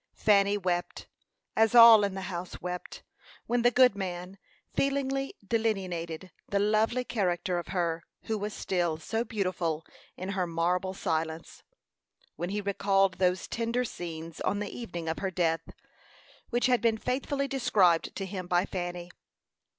Fanny 0.15 0.57
wept, 0.57 1.05
as 1.55 1.75
all 1.75 2.03
in 2.03 2.15
the 2.15 2.21
house 2.23 2.59
wept, 2.59 3.03
when 3.45 3.61
the 3.61 3.69
good 3.69 3.95
man 3.95 4.39
feelingly 4.73 5.35
delineated 5.47 6.31
the 6.49 6.57
lovely 6.57 7.03
character 7.03 7.59
of 7.59 7.67
her 7.67 8.01
who 8.23 8.35
was 8.35 8.51
still 8.51 8.97
so 8.97 9.23
beautiful 9.23 9.85
in 10.17 10.29
her 10.29 10.47
marble 10.47 10.95
silence; 10.95 11.61
when 12.35 12.49
he 12.49 12.61
recalled 12.61 13.19
those 13.19 13.47
tender 13.47 13.85
scenes 13.85 14.41
on 14.41 14.57
the 14.57 14.75
evening 14.75 15.07
of 15.07 15.19
her 15.19 15.29
death, 15.29 15.69
which 16.49 16.65
had 16.65 16.81
been 16.81 16.97
faithfully 16.97 17.47
described 17.47 18.15
to 18.15 18.25
him 18.25 18.47
by 18.47 18.65
Fanny. 18.65 19.11